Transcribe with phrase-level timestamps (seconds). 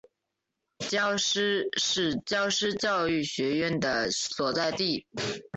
[0.79, 5.05] 皎施是皎施教育学院的所在地。